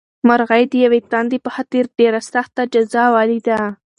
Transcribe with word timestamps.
مرغۍ 0.27 0.63
د 0.71 0.73
یوې 0.85 0.99
تندې 1.11 1.37
په 1.45 1.49
خاطر 1.55 1.83
ډېره 1.99 2.21
سخته 2.33 2.61
جزا 2.73 3.05
ولیده. 3.15 3.59